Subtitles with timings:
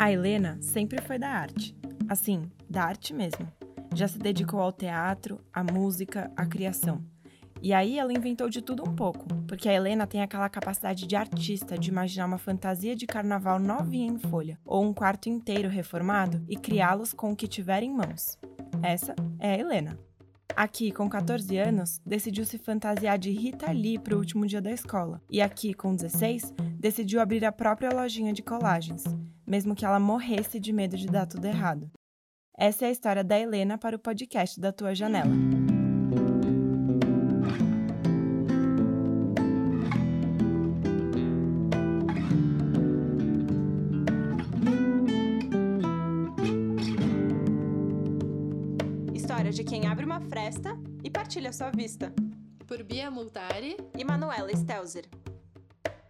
[0.00, 1.76] A Helena sempre foi da arte.
[2.08, 3.46] Assim, da arte mesmo.
[3.94, 7.04] Já se dedicou ao teatro, à música, à criação.
[7.60, 11.14] E aí ela inventou de tudo um pouco, porque a Helena tem aquela capacidade de
[11.14, 16.42] artista de imaginar uma fantasia de carnaval novinha em folha, ou um quarto inteiro reformado
[16.48, 18.38] e criá-los com o que tiver em mãos.
[18.82, 19.98] Essa é a Helena.
[20.56, 24.72] Aqui, com 14 anos, decidiu se fantasiar de Rita Lee para o último dia da
[24.72, 25.20] escola.
[25.28, 29.04] E aqui, com 16, decidiu abrir a própria lojinha de colagens,
[29.50, 31.90] mesmo que ela morresse de medo de dar tudo errado.
[32.56, 35.32] Essa é a história da Helena para o podcast da Tua Janela.
[49.12, 52.12] História de quem abre uma fresta e partilha sua vista.
[52.68, 55.08] Por Bia Multari e Manuela Stelzer.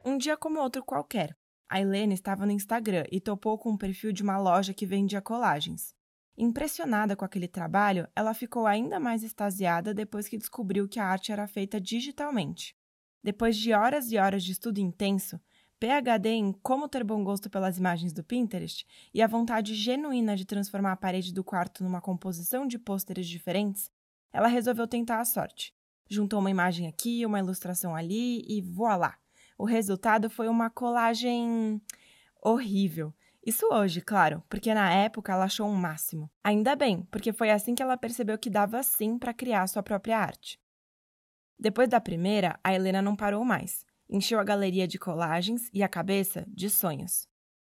[0.05, 1.35] Um dia como outro qualquer,
[1.71, 5.23] a Helena estava no Instagram e topou com um perfil de uma loja que vendia
[5.23, 5.95] colagens.
[6.37, 11.31] Impressionada com aquele trabalho, ela ficou ainda mais extasiada depois que descobriu que a arte
[11.31, 12.75] era feita digitalmente.
[13.23, 15.41] Depois de horas e horas de estudo intenso,
[15.79, 18.85] PhD em como ter bom gosto pelas imagens do Pinterest
[19.15, 23.89] e a vontade genuína de transformar a parede do quarto numa composição de pôsteres diferentes,
[24.33, 25.73] ela resolveu tentar a sorte.
[26.09, 29.17] Juntou uma imagem aqui, uma ilustração ali e voilá!
[29.61, 31.83] O resultado foi uma colagem
[32.43, 33.13] horrível.
[33.45, 36.31] Isso hoje, claro, porque na época ela achou um máximo.
[36.43, 40.19] Ainda bem, porque foi assim que ela percebeu que dava sim para criar sua própria
[40.19, 40.59] arte.
[41.59, 45.89] Depois da primeira, a Helena não parou mais encheu a galeria de colagens e a
[45.89, 47.29] cabeça de sonhos.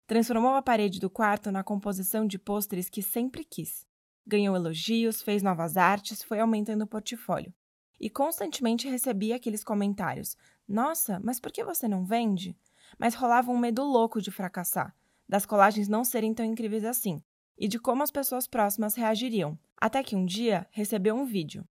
[0.07, 3.85] Transformou a parede do quarto na composição de pôsteres que sempre quis.
[4.25, 7.53] Ganhou elogios, fez novas artes, foi aumentando o portfólio.
[7.99, 12.55] E constantemente recebia aqueles comentários: Nossa, mas por que você não vende?
[12.97, 14.95] Mas rolava um medo louco de fracassar,
[15.27, 17.21] das colagens não serem tão incríveis assim,
[17.57, 19.57] e de como as pessoas próximas reagiriam.
[19.77, 21.67] Até que um dia recebeu um vídeo.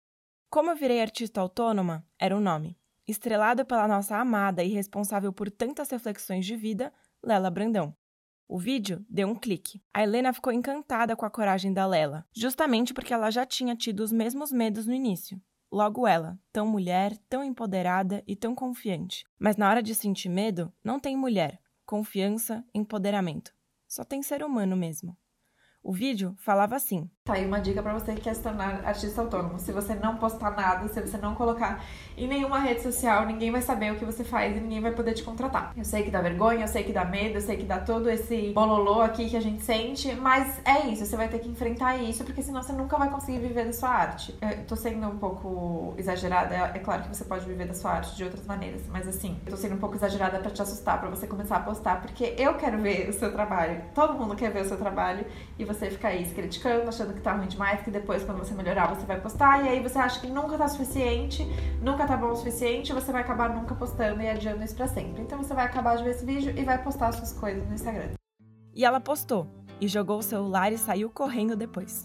[0.50, 2.76] Como eu virei artista autônoma era o nome
[3.06, 7.94] estrelado pela nossa amada e responsável por tantas reflexões de vida, Lela Brandão.
[8.48, 9.82] O vídeo deu um clique.
[9.92, 14.00] A Helena ficou encantada com a coragem da Lela, justamente porque ela já tinha tido
[14.00, 15.40] os mesmos medos no início.
[15.74, 19.24] Logo ela, tão mulher, tão empoderada e tão confiante.
[19.36, 23.52] Mas na hora de sentir medo, não tem mulher, confiança, empoderamento.
[23.88, 25.18] Só tem ser humano mesmo.
[25.82, 29.22] O vídeo falava assim: Tá aí uma dica para você que quer se tornar artista
[29.22, 29.58] autônomo.
[29.58, 31.82] Se você não postar nada, se você não colocar
[32.18, 35.14] em nenhuma rede social, ninguém vai saber o que você faz e ninguém vai poder
[35.14, 35.72] te contratar.
[35.74, 38.10] Eu sei que dá vergonha, eu sei que dá medo, eu sei que dá todo
[38.10, 41.96] esse bololô aqui que a gente sente, mas é isso, você vai ter que enfrentar
[41.96, 44.36] isso, porque senão você nunca vai conseguir viver da sua arte.
[44.42, 48.14] Eu tô sendo um pouco exagerada, é claro que você pode viver da sua arte
[48.14, 51.08] de outras maneiras, mas assim, eu tô sendo um pouco exagerada para te assustar, para
[51.08, 54.60] você começar a postar, porque eu quero ver o seu trabalho, todo mundo quer ver
[54.60, 55.24] o seu trabalho
[55.58, 58.54] e você ficar aí se criticando, achando que tá ruim demais, que depois, quando você
[58.54, 61.44] melhorar, você vai postar, e aí você acha que nunca tá suficiente,
[61.80, 65.22] nunca tá bom o suficiente, você vai acabar nunca postando e adiando isso pra sempre.
[65.22, 68.10] Então você vai acabar de ver esse vídeo e vai postar suas coisas no Instagram.
[68.74, 69.46] E ela postou,
[69.80, 72.04] e jogou o celular e saiu correndo depois.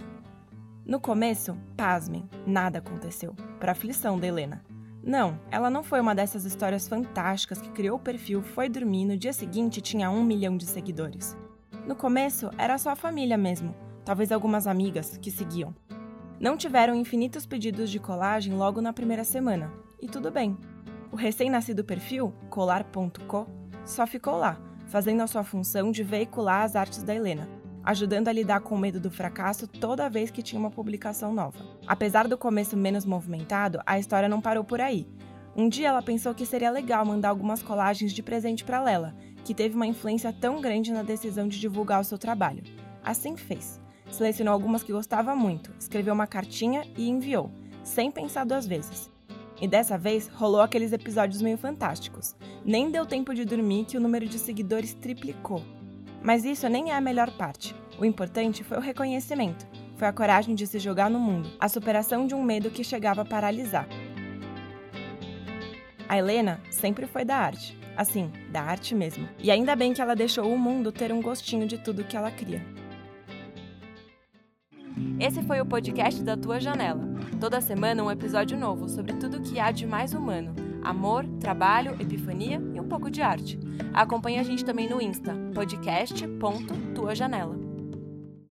[0.86, 4.64] No começo, pasmem, nada aconteceu, para aflição da Helena.
[5.04, 9.18] Não, ela não foi uma dessas histórias fantásticas que criou o perfil, foi dormir no
[9.18, 11.38] dia seguinte tinha um milhão de seguidores.
[11.86, 13.74] No começo, era só a família mesmo,
[14.04, 15.74] talvez algumas amigas que seguiam.
[16.40, 19.72] Não tiveram infinitos pedidos de colagem logo na primeira semana,
[20.02, 20.58] e tudo bem.
[21.12, 23.48] O recém-nascido perfil, colar.co,
[23.84, 24.58] só ficou lá,
[24.88, 27.50] fazendo a sua função de veicular as artes da Helena,
[27.84, 31.60] ajudando a lidar com o medo do fracasso toda vez que tinha uma publicação nova.
[31.88, 35.08] Apesar do começo menos movimentado, a história não parou por aí.
[35.56, 39.54] Um dia ela pensou que seria legal mandar algumas colagens de presente para Lela, que
[39.54, 42.64] teve uma influência tão grande na decisão de divulgar o seu trabalho.
[43.04, 43.82] Assim fez.
[44.12, 47.52] Selecionou algumas que gostava muito, escreveu uma cartinha e enviou,
[47.84, 49.10] sem pensar duas vezes.
[49.62, 52.36] E dessa vez rolou aqueles episódios meio fantásticos.
[52.64, 55.62] Nem deu tempo de dormir que o número de seguidores triplicou.
[56.24, 57.76] Mas isso nem é a melhor parte.
[58.00, 59.68] O importante foi o reconhecimento,
[59.98, 63.22] foi a coragem de se jogar no mundo, a superação de um medo que chegava
[63.22, 63.88] a paralisar.
[66.08, 69.28] A Helena sempre foi da arte, assim, da arte mesmo.
[69.38, 72.32] E ainda bem que ela deixou o mundo ter um gostinho de tudo que ela
[72.32, 72.66] cria.
[75.20, 77.02] Esse foi o podcast da Tua Janela.
[77.40, 82.62] Toda semana um episódio novo sobre tudo que há de mais humano: amor, trabalho, epifania
[82.74, 83.60] e um pouco de arte.
[83.94, 87.59] Acompanhe a gente também no Insta, podcast.tuajanela.